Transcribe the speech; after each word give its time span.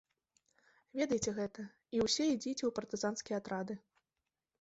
Ведайце 0.99 1.33
гэта, 1.39 1.65
і 1.97 2.01
ўсе 2.05 2.25
ідзіце 2.29 2.57
ў 2.65 2.71
партызанскія 2.79 3.37
атрады. 3.43 3.77